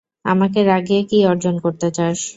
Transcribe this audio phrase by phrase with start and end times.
[0.25, 2.19] আমাকে রাগিয়ে কী অর্জন করতে চাস?